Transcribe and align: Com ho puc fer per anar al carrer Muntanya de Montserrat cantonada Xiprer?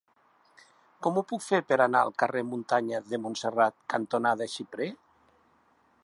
Com 1.07 1.17
ho 1.17 1.23
puc 1.31 1.43
fer 1.47 1.59
per 1.71 1.77
anar 1.85 2.01
al 2.05 2.13
carrer 2.23 2.41
Muntanya 2.53 3.01
de 3.11 3.19
Montserrat 3.27 3.77
cantonada 3.95 4.51
Xiprer? 4.55 4.89